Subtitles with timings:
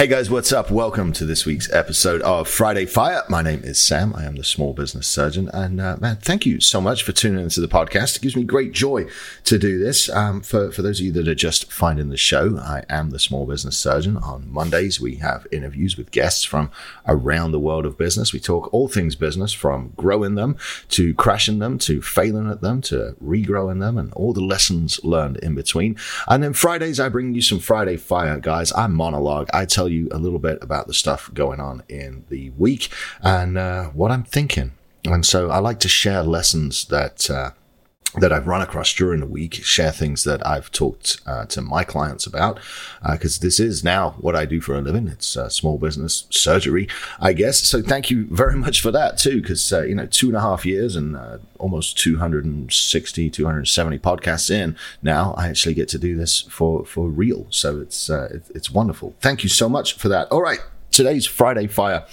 [0.00, 0.70] Hey guys, what's up?
[0.70, 3.22] Welcome to this week's episode of Friday Fire.
[3.28, 4.14] My name is Sam.
[4.16, 5.50] I am the small business surgeon.
[5.52, 8.16] And uh, man, thank you so much for tuning into the podcast.
[8.16, 9.08] It gives me great joy
[9.44, 10.08] to do this.
[10.08, 13.18] Um, for, for those of you that are just finding the show, I am the
[13.18, 14.16] small business surgeon.
[14.16, 16.70] On Mondays, we have interviews with guests from
[17.06, 18.32] around the world of business.
[18.32, 20.56] We talk all things business from growing them
[20.88, 25.36] to crashing them to failing at them to regrowing them and all the lessons learned
[25.36, 25.98] in between.
[26.26, 28.72] And then Fridays, I bring you some Friday Fire, guys.
[28.72, 29.50] I monologue.
[29.52, 32.88] I tell you a little bit about the stuff going on in the week
[33.20, 34.72] and uh, what I'm thinking.
[35.04, 37.50] And so I like to share lessons that uh,
[38.18, 41.84] that I've run across during the week, share things that I've talked uh, to my
[41.84, 42.58] clients about,
[43.08, 45.06] because uh, this is now what I do for a living.
[45.08, 46.88] It's uh, small business surgery,
[47.20, 47.60] I guess.
[47.60, 50.40] So thank you very much for that too, because uh, you know, two and a
[50.40, 56.16] half years and uh, almost 260, 270 podcasts in now, I actually get to do
[56.16, 57.46] this for for real.
[57.50, 59.14] So it's it's wonderful.
[59.20, 60.28] Thank you so much for that.
[60.28, 62.06] All right, today's Friday Fire.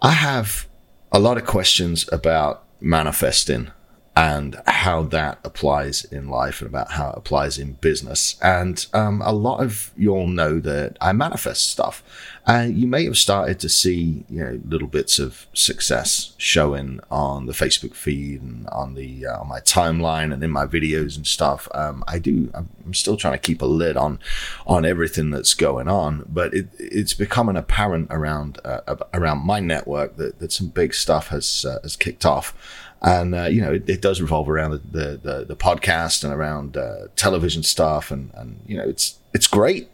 [0.00, 0.66] I have
[1.12, 3.70] a lot of questions about manifesting
[4.14, 8.36] and how that applies in life and about how it applies in business.
[8.42, 12.02] And um, a lot of you all know that I manifest stuff.
[12.46, 17.46] And you may have started to see, you know, little bits of success showing on
[17.46, 21.26] the Facebook feed and on the uh, on my timeline and in my videos and
[21.26, 21.68] stuff.
[21.72, 22.50] Um, I do.
[22.52, 24.18] I'm still trying to keep a lid on
[24.66, 30.16] on everything that's going on, but it, it's becoming apparent around uh, around my network
[30.16, 32.54] that, that some big stuff has uh, has kicked off
[33.02, 36.76] and uh, you know it, it, does revolve around the the, the podcast and around
[36.76, 39.90] uh, television stuff, and and you know it's it's great.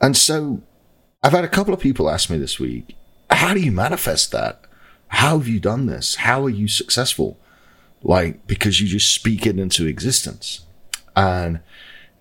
[0.00, 0.62] And so
[1.22, 2.96] I've had a couple of people ask me this week,
[3.30, 4.60] how do you manifest that?
[5.08, 6.16] How have you done this?
[6.16, 7.38] How are you successful?
[8.02, 10.64] Like because you just speak it into existence,
[11.14, 11.60] and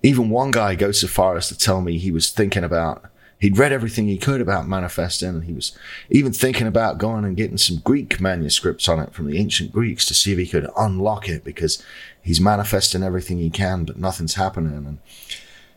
[0.03, 3.05] even one guy goes so far as to tell me he was thinking about
[3.40, 5.78] He'd read everything he could about manifesting, and he was
[6.09, 10.06] even thinking about going and getting some Greek manuscripts on it from the ancient Greeks
[10.06, 11.84] to see if he could unlock it because
[12.22, 14.73] he's manifesting everything he can, but nothing's happening.
[14.73, 15.00] And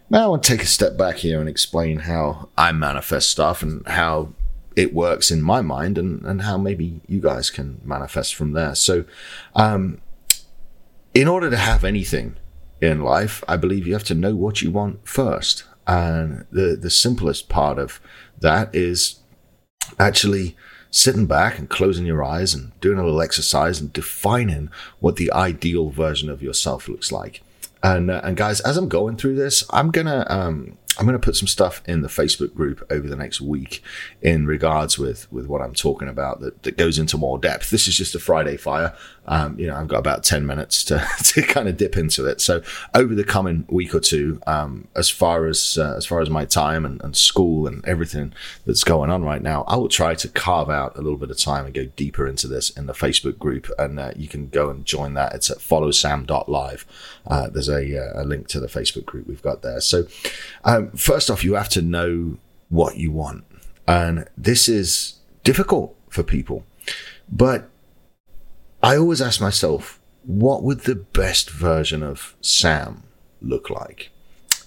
[0.09, 3.63] now I want to take a step back here and explain how I manifest stuff
[3.63, 4.33] and how
[4.77, 8.77] it works in my mind and, and how maybe you guys can manifest from there.
[8.77, 9.05] So,
[9.57, 10.01] um,
[11.13, 12.37] in order to have anything
[12.81, 15.65] in life, I believe you have to know what you want first.
[15.89, 17.99] And the, the simplest part of
[18.39, 19.17] that is
[19.99, 20.55] actually
[20.91, 25.33] sitting back and closing your eyes and doing a little exercise and defining what the
[25.33, 27.43] ideal version of yourself looks like.
[27.83, 31.25] And, uh, and guys, as I'm going through this, I'm gonna um, I'm going to
[31.25, 33.83] put some stuff in the Facebook group over the next week
[34.21, 37.71] in regards with with what I'm talking about that, that goes into more depth.
[37.71, 38.95] This is just a Friday fire.
[39.29, 42.41] Um, you know, I've got about 10 minutes to, to kind of dip into it.
[42.41, 42.63] So
[42.95, 46.47] over the coming week or two, um, as far as, uh, as far as my
[46.47, 48.33] time and, and school and everything
[48.65, 51.39] that's going on right now, I will try to carve out a little bit of
[51.39, 53.71] time and go deeper into this in the Facebook group.
[53.79, 55.35] And uh, you can go and join that.
[55.35, 56.87] It's at followsam.live.
[57.27, 59.83] Uh, there's a, uh, a link to the Facebook group we've got there.
[59.83, 60.07] So,
[60.65, 62.39] um, first off, you have to know
[62.69, 63.45] what you want.
[63.87, 66.65] And this is difficult for people.
[67.31, 67.69] But
[68.83, 73.05] I always ask myself, what would the best version of Sam
[73.41, 74.11] look like?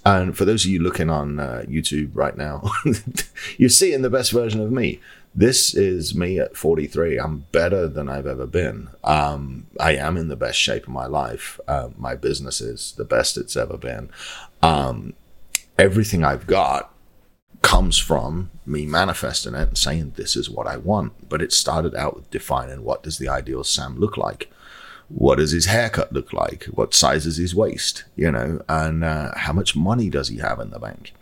[0.03, 2.71] And for those of you looking on uh, YouTube right now,
[3.57, 4.99] you're seeing the best version of me.
[5.33, 7.17] This is me at 43.
[7.17, 8.89] I'm better than I've ever been.
[9.03, 11.59] Um, I am in the best shape of my life.
[11.67, 14.09] Uh, my business is the best it's ever been.
[14.61, 15.13] Um,
[15.81, 16.93] everything I've got
[17.63, 21.27] comes from me manifesting it and saying this is what I want.
[21.27, 24.51] But it started out with defining what does the ideal Sam look like?
[25.09, 26.66] What does his haircut look like?
[26.66, 28.03] What size is his waist?
[28.16, 31.13] You know, and uh, how much money does he have in the bank?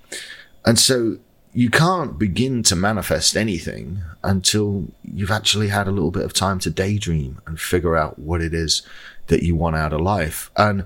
[0.66, 1.20] And so
[1.54, 6.60] you can't begin to manifest anything until you've actually had a little bit of time
[6.60, 8.82] to daydream and figure out what it is
[9.28, 10.52] that you want out of life.
[10.58, 10.84] And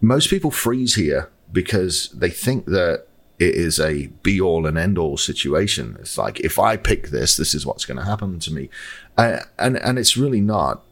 [0.00, 3.05] most people freeze here because they think that
[3.38, 5.96] it is a be all and end all situation.
[6.00, 8.68] It's like if I pick this, this is what's going to happen to me,
[9.16, 10.82] uh, and and it's really not.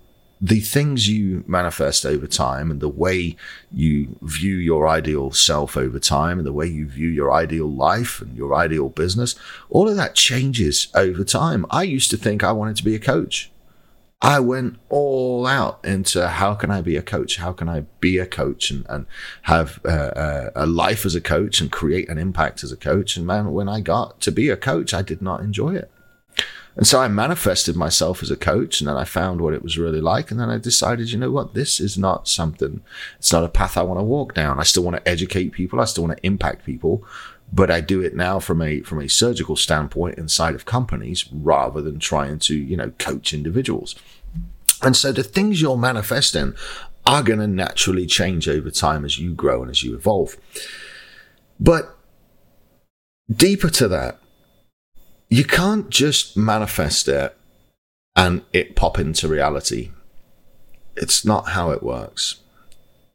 [0.40, 3.36] The things you manifest over time, and the way
[3.72, 8.20] you view your ideal self over time, and the way you view your ideal life
[8.20, 9.36] and your ideal business,
[9.70, 11.64] all of that changes over time.
[11.70, 13.50] I used to think I wanted to be a coach.
[14.24, 17.36] I went all out into how can I be a coach?
[17.36, 19.04] How can I be a coach and, and
[19.42, 23.18] have a, a, life as a coach and create an impact as a coach?
[23.18, 25.90] And man, when I got to be a coach, I did not enjoy it.
[26.74, 29.76] And so I manifested myself as a coach and then I found what it was
[29.76, 30.30] really like.
[30.30, 31.52] And then I decided, you know what?
[31.52, 32.82] This is not something,
[33.18, 34.58] it's not a path I want to walk down.
[34.58, 35.80] I still want to educate people.
[35.80, 37.04] I still want to impact people
[37.54, 41.80] but I do it now from a from a surgical standpoint inside of companies rather
[41.80, 43.94] than trying to you know coach individuals.
[44.84, 46.54] And so the things you're manifesting
[47.06, 50.36] are going to naturally change over time as you grow and as you evolve.
[51.58, 51.96] But
[53.34, 54.18] deeper to that,
[55.28, 57.36] you can't just manifest it
[58.14, 59.90] and it pop into reality.
[60.96, 62.36] It's not how it works.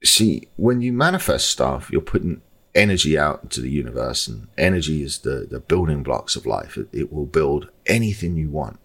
[0.03, 2.41] See, when you manifest stuff, you're putting
[2.75, 6.77] energy out into the universe, and energy is the, the building blocks of life.
[6.77, 8.79] It, it will build anything you want.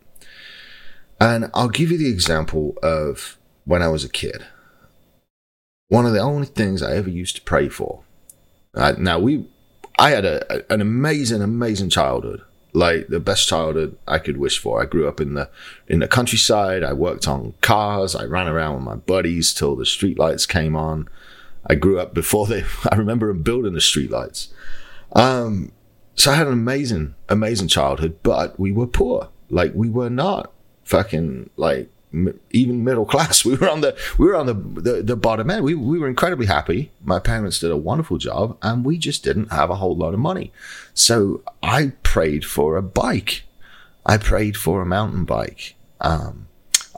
[1.20, 4.44] And I'll give you the example of when I was a kid.
[5.88, 8.02] One of the only things I ever used to pray for.
[8.74, 9.46] Uh, now we,
[9.98, 14.82] I had a, an amazing, amazing childhood, like the best childhood I could wish for.
[14.82, 15.48] I grew up in the
[15.86, 16.82] in the countryside.
[16.82, 18.16] I worked on cars.
[18.16, 21.08] I ran around with my buddies till the streetlights came on.
[21.66, 22.64] I grew up before they.
[22.90, 24.48] I remember them building the streetlights.
[25.12, 25.70] Um,
[26.16, 29.28] so I had an amazing, amazing childhood, but we were poor.
[29.50, 30.53] Like we were not
[30.84, 33.44] fucking like m- even middle class.
[33.44, 35.64] We were on the we were on the, the, the bottom end.
[35.64, 36.90] We we were incredibly happy.
[37.04, 40.20] My parents did a wonderful job, and we just didn't have a whole lot of
[40.20, 40.52] money.
[40.94, 43.44] So I prayed for a bike.
[44.06, 45.74] I prayed for a mountain bike.
[46.00, 46.48] Um,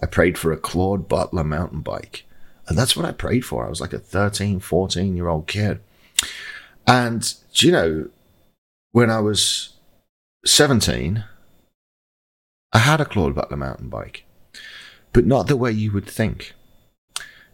[0.03, 2.25] I prayed for a Claude Butler mountain bike.
[2.69, 3.65] And that's what I prayed for.
[3.65, 5.81] I was like a 13, 14 year old kid.
[6.87, 8.09] And, you know,
[8.93, 9.75] when I was
[10.45, 11.25] 17,
[12.77, 14.27] I had a Claude Butler mountain bike,
[15.15, 16.53] but not the way you would think.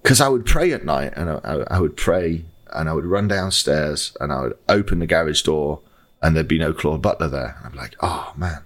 [0.02, 3.28] Because I would pray at night and I, I, would pray and I would run
[3.28, 5.78] downstairs and I would open the garage door
[6.20, 7.54] and there'd be no Claude Butler there.
[7.58, 8.62] And I'm like, oh man,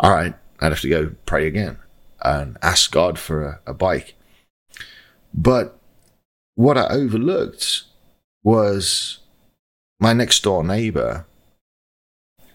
[0.00, 1.76] all right, I'd have to go pray again
[2.22, 4.14] and ask God for a, a bike.
[5.34, 5.78] But
[6.54, 7.82] what I overlooked
[8.42, 9.18] was
[10.00, 11.26] my next door neighbor,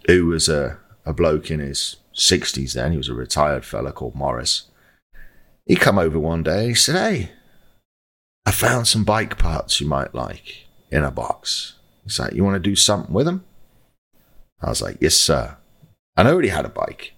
[0.08, 4.16] who was a, a bloke in his 60s then, he was a retired fella called
[4.16, 4.70] Morris.
[5.66, 7.32] He come over one day, he said, Hey,
[8.46, 11.76] I found some bike parts you might like in a box.
[12.04, 13.46] He's like, You want to do something with them?
[14.62, 15.58] I was like, Yes, sir.
[16.16, 17.14] And I already had a bike.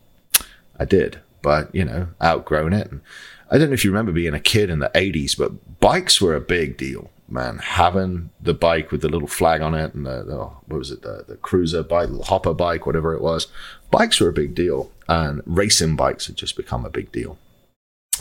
[0.80, 2.92] I did, but, you know, outgrown it.
[2.92, 3.02] And
[3.50, 6.36] I don't know if you remember being a kid in the 80s, but bikes were
[6.36, 7.60] a big deal, man.
[7.60, 11.02] Having the bike with the little flag on it and the, the what was it,
[11.02, 13.48] the, the cruiser bike, the hopper bike, whatever it was,
[13.92, 14.92] bikes were a big deal.
[15.08, 17.38] And racing bikes had just become a big deal.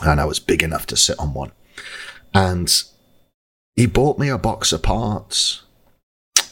[0.03, 1.53] And I was big enough to sit on one.
[2.33, 2.83] And
[3.77, 5.63] he bought me a box of parts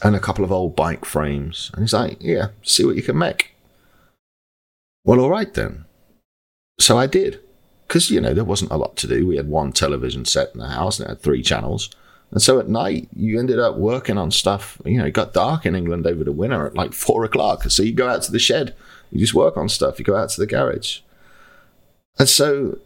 [0.01, 1.71] and a couple of old bike frames.
[1.73, 3.55] And he's like, yeah, see what you can make.
[5.05, 5.85] Well, all right then.
[6.79, 7.39] So I did
[7.87, 9.27] because you know there wasn't a lot to do.
[9.27, 11.89] We had one television set in the house and it had three channels.
[12.33, 14.81] And so at night, you ended up working on stuff.
[14.85, 17.63] You know, it got dark in England over the winter at like four o'clock.
[17.69, 18.75] So you go out to the shed,
[19.11, 19.99] you just work on stuff.
[19.99, 21.01] You go out to the garage.
[22.17, 22.79] And so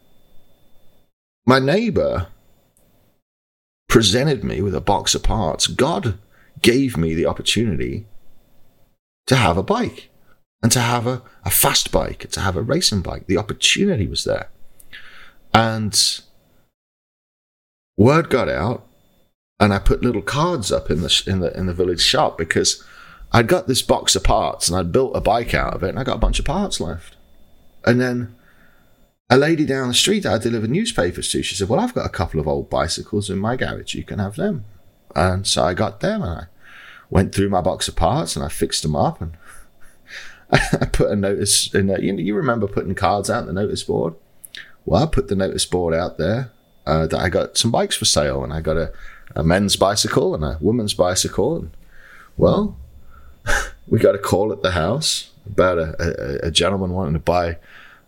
[1.46, 2.26] my neighbor
[3.88, 5.66] presented me with a box of parts.
[5.66, 6.18] God
[6.60, 8.06] gave me the opportunity
[9.28, 10.10] to have a bike
[10.62, 13.26] and to have a, a fast bike, and to have a racing bike.
[13.26, 14.50] The opportunity was there.
[15.54, 16.20] And
[17.96, 18.87] word got out,
[19.60, 22.82] and I put little cards up in the in the in the village shop because
[23.32, 25.98] I'd got this box of parts and I'd built a bike out of it, and
[25.98, 27.16] I got a bunch of parts left.
[27.84, 28.34] And then
[29.28, 32.06] a lady down the street that I delivered newspapers to, she said, "Well, I've got
[32.06, 33.94] a couple of old bicycles in my garage.
[33.94, 34.64] You can have them."
[35.16, 36.46] And so I got them, and I
[37.10, 39.36] went through my box of parts and I fixed them up, and
[40.50, 41.88] I put a notice in.
[41.88, 42.00] there.
[42.00, 44.14] you, you remember putting cards out on the notice board?
[44.86, 46.52] Well, I put the notice board out there
[46.88, 48.92] uh, that I got some bikes for sale, and I got a,
[49.36, 51.56] a men's bicycle and a woman's bicycle.
[51.56, 51.70] And
[52.36, 52.76] well,
[53.88, 57.58] we got a call at the house about a, a, a gentleman wanting to buy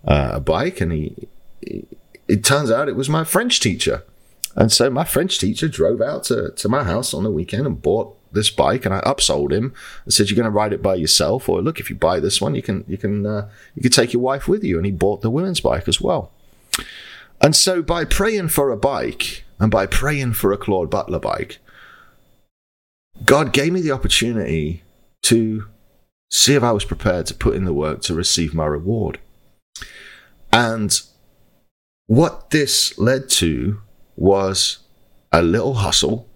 [0.07, 1.29] uh, a bike, and he,
[1.61, 1.87] he,
[2.27, 4.03] it turns out it was my French teacher.
[4.57, 7.81] And so my French teacher drove out to, to my house on the weekend and
[7.81, 10.95] bought this bike, and I upsold him and said, "You're going to ride it by
[10.95, 13.91] yourself, or look, if you buy this one, you can you can uh, you can
[13.91, 16.31] take your wife with you." And he bought the women's bike as well.
[17.41, 21.59] And so by praying for a bike and by praying for a Claude Butler bike,
[23.25, 24.83] God gave me the opportunity
[25.23, 25.67] to
[26.31, 29.19] see if I was prepared to put in the work to receive my reward.
[30.53, 31.01] And
[32.07, 33.81] what this led to
[34.17, 34.79] was
[35.33, 36.29] a little hustle,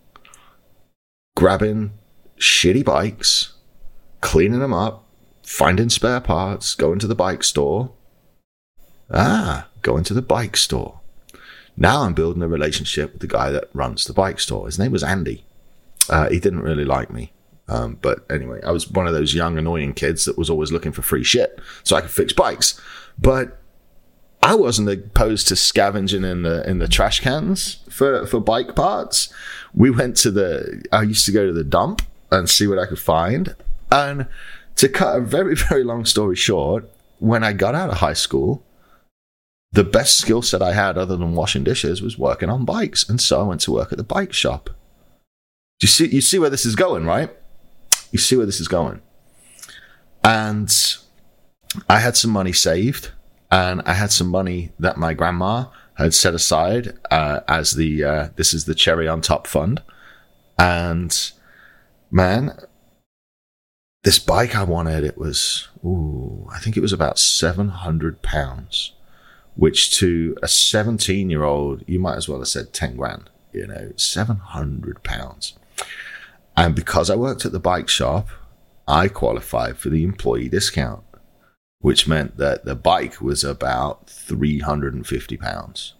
[1.36, 1.92] grabbing
[2.38, 3.54] shitty bikes,
[4.20, 5.04] cleaning them up,
[5.42, 7.92] finding spare parts, going to the bike store.
[9.10, 11.00] Ah, going to the bike store.
[11.76, 14.66] Now I'm building a relationship with the guy that runs the bike store.
[14.66, 15.44] His name was Andy.
[16.08, 17.32] Uh, he didn't really like me.
[17.68, 20.92] Um, but anyway, I was one of those young, annoying kids that was always looking
[20.92, 22.80] for free shit so I could fix bikes.
[23.18, 23.58] But
[24.42, 29.32] I wasn't opposed to scavenging in the in the trash cans for, for bike parts.
[29.74, 32.86] We went to the I used to go to the dump and see what I
[32.86, 33.56] could find.
[33.90, 34.26] And
[34.76, 38.62] to cut a very, very long story short, when I got out of high school,
[39.74, 43.08] the best skill set I had other than washing dishes was working on bikes.
[43.08, 44.70] And so I went to work at the bike shop.
[45.82, 47.30] You see you see where this is going, right?
[48.12, 49.02] You see where this is going.
[50.22, 50.72] And
[51.90, 53.10] I had some money saved,
[53.50, 58.28] and I had some money that my grandma had set aside uh, as the uh,
[58.36, 59.82] this is the cherry on top fund.
[60.56, 61.32] And
[62.12, 62.56] man,
[64.04, 68.92] this bike I wanted, it was ooh, I think it was about seven hundred pounds
[69.56, 73.66] which to a 17 year old, you might as well have said 10 grand, you
[73.66, 75.54] know, 700 pounds.
[76.56, 78.28] And because I worked at the bike shop,
[78.86, 81.02] I qualified for the employee discount,
[81.80, 85.94] which meant that the bike was about 350 pounds.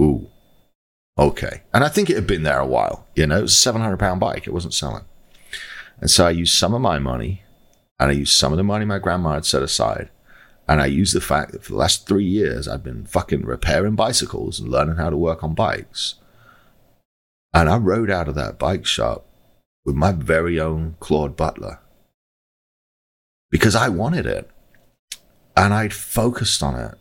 [0.00, 0.28] Ooh.
[1.18, 1.62] Okay.
[1.72, 3.06] And I think it had been there a while.
[3.14, 4.46] You know, it was a 700 pound bike.
[4.46, 5.04] It wasn't selling.
[6.00, 7.42] And so I used some of my money
[7.98, 10.10] and I used some of the money my grandma had set aside
[10.72, 13.94] and I use the fact that for the last three years, I've been fucking repairing
[13.94, 16.14] bicycles and learning how to work on bikes.
[17.52, 19.26] And I rode out of that bike shop
[19.84, 21.80] with my very own Claude Butler
[23.50, 24.50] because I wanted it.
[25.54, 26.94] And I'd focused on it.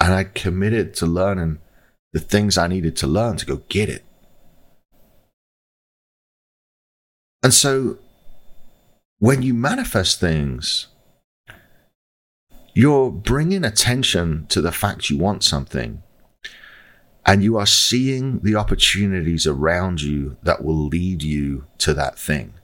[0.00, 1.58] And I'd committed to learning
[2.14, 4.06] the things I needed to learn to go get it.
[7.42, 7.98] And so
[9.18, 10.86] when you manifest things,
[12.74, 16.02] you're bringing attention to the fact you want something
[17.26, 22.54] and you are seeing the opportunities around you that will lead you to that thing.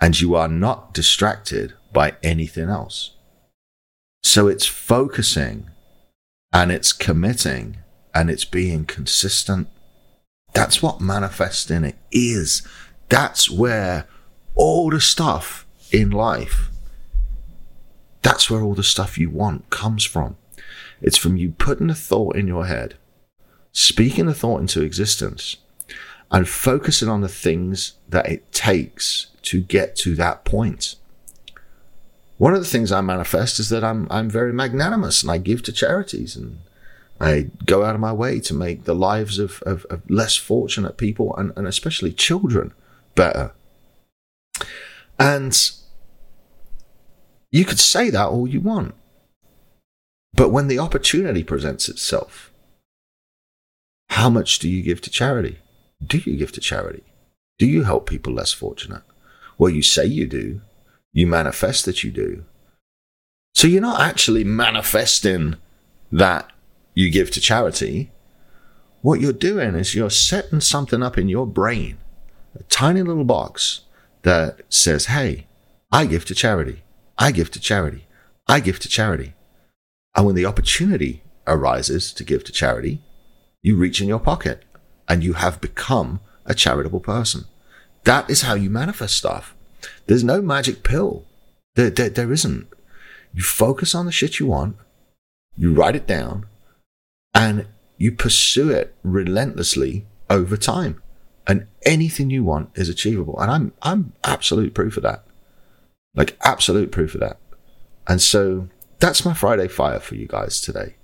[0.00, 3.12] And you are not distracted by anything else.
[4.22, 5.70] So it's focusing
[6.52, 7.78] and it's committing
[8.14, 9.68] and it's being consistent.
[10.52, 12.66] That's what manifesting it is.
[13.08, 14.06] That's where
[14.54, 16.70] all the stuff in life
[18.26, 20.36] that's where all the stuff you want comes from.
[21.00, 22.96] It's from you putting a thought in your head,
[23.70, 25.58] speaking the thought into existence,
[26.32, 30.96] and focusing on the things that it takes to get to that point.
[32.36, 35.62] One of the things I manifest is that I'm I'm very magnanimous and I give
[35.62, 36.58] to charities and
[37.20, 40.96] I go out of my way to make the lives of, of, of less fortunate
[40.96, 42.74] people and, and especially children
[43.14, 43.52] better.
[45.16, 45.56] And
[47.56, 48.94] you could say that all you want.
[50.34, 52.52] But when the opportunity presents itself,
[54.10, 55.58] how much do you give to charity?
[56.06, 57.04] Do you give to charity?
[57.58, 59.02] Do you help people less fortunate?
[59.56, 60.60] Well, you say you do.
[61.14, 62.44] You manifest that you do.
[63.54, 65.56] So you're not actually manifesting
[66.12, 66.52] that
[66.92, 68.10] you give to charity.
[69.00, 71.96] What you're doing is you're setting something up in your brain,
[72.54, 73.80] a tiny little box
[74.22, 75.46] that says, Hey,
[75.90, 76.82] I give to charity.
[77.18, 78.06] I give to charity.
[78.46, 79.34] I give to charity.
[80.14, 83.02] And when the opportunity arises to give to charity,
[83.62, 84.64] you reach in your pocket
[85.08, 87.44] and you have become a charitable person.
[88.04, 89.54] That is how you manifest stuff.
[90.06, 91.24] There's no magic pill.
[91.74, 92.68] There, there, there isn't.
[93.34, 94.76] You focus on the shit you want,
[95.56, 96.46] you write it down,
[97.34, 97.66] and
[97.98, 101.02] you pursue it relentlessly over time.
[101.46, 103.38] And anything you want is achievable.
[103.38, 105.25] And I'm, I'm absolute proof of that.
[106.16, 107.38] Like absolute proof of that.
[108.08, 108.68] And so
[108.98, 110.94] that's my Friday fire for you guys today.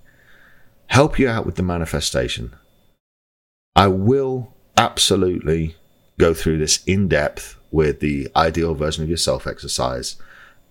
[0.86, 2.54] Help you out with the manifestation.
[3.76, 5.76] I will absolutely
[6.18, 10.16] go through this in depth with the ideal version of yourself exercise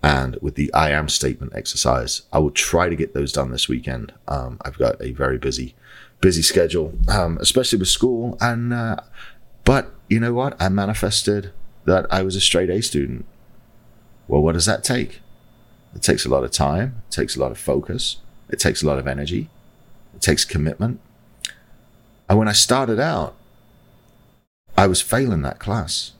[0.02, 2.22] and with the I am statement exercise.
[2.32, 4.12] I will try to get those done this weekend.
[4.26, 5.74] Um, I've got a very busy,
[6.20, 8.36] busy schedule, um, especially with school.
[8.40, 8.96] And, uh,
[9.64, 10.60] but you know what?
[10.60, 11.52] I manifested
[11.84, 13.26] that I was a straight A student.
[14.28, 15.20] Well, what does that take?
[15.94, 18.86] It takes a lot of time, it takes a lot of focus, it takes a
[18.86, 19.50] lot of energy,
[20.14, 21.00] it takes commitment.
[22.28, 23.34] And when I started out,
[24.76, 26.12] I was failing that class.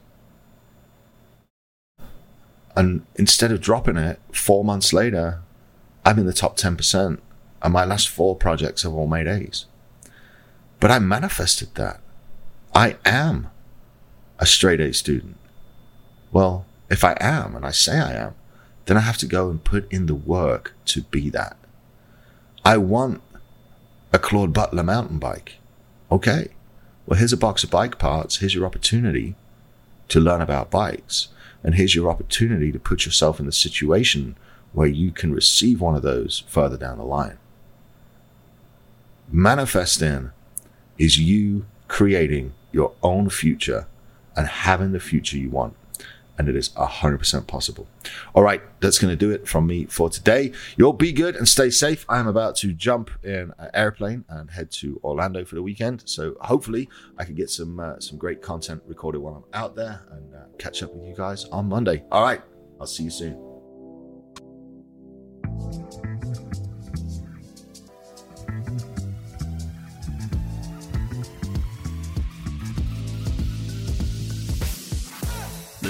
[2.77, 5.41] And instead of dropping it four months later,
[6.05, 7.19] I'm in the top 10%
[7.63, 9.67] And my last four projects have all made A's.
[10.81, 12.01] But I manifested that.
[12.75, 13.51] I am
[14.39, 15.37] a straight A student.
[16.33, 18.35] Well, if I am, and I say I am,
[18.85, 21.57] then I have to go and put in the work to be that.
[22.67, 23.23] I want
[24.13, 25.55] a Claude Butler mountain bike.
[26.11, 26.49] Okay.
[27.07, 28.37] Well, here's a box of bike parts.
[28.37, 29.37] Here's your opportunity
[30.09, 31.29] to learn about bikes.
[31.65, 34.37] And here's your opportunity to put yourself in the situation
[34.73, 37.39] where you can receive one of those further down the line.
[39.31, 40.31] Manifesting
[40.99, 43.87] is you creating your own future
[44.37, 45.75] and having the future you want
[46.39, 47.87] and it is 100% possible.
[48.35, 50.53] All right, that's going to do it from me for today.
[50.77, 52.05] You'll be good and stay safe.
[52.09, 56.03] I am about to jump in an airplane and head to Orlando for the weekend.
[56.07, 60.03] So hopefully I can get some uh, some great content recorded while I'm out there
[60.11, 62.05] and uh, catch up with you guys on Monday.
[62.11, 62.43] All right,
[62.81, 63.52] I'll see you soon.